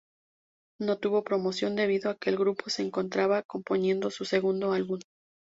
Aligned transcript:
No 0.79 0.97
tuvo 0.97 1.23
promoción 1.23 1.75
debido 1.75 2.09
a 2.09 2.17
que 2.17 2.31
el 2.31 2.37
grupo 2.37 2.71
se 2.71 2.81
encontraba 2.81 3.43
componiendo 3.43 4.09
su 4.09 4.25
segundo 4.25 4.71
álbum. 4.71 4.99